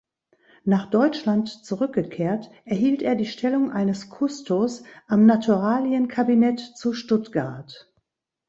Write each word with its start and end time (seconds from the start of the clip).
Nach 0.63 0.89
Deutschland 0.89 1.47
zurückgekehrt, 1.63 2.49
erhielt 2.65 3.03
er 3.03 3.13
die 3.13 3.27
Stellung 3.27 3.71
eines 3.71 4.09
Kustos 4.09 4.81
am 5.05 5.27
Naturalienkabinett 5.27 6.59
zu 6.59 6.93
Stuttgart. 6.93 7.93